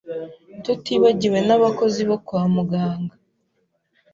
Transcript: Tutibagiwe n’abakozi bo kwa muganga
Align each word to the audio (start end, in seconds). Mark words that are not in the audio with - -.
Tutibagiwe 0.63 1.39
n’abakozi 1.47 2.01
bo 2.09 2.17
kwa 2.25 2.43
muganga 2.53 3.15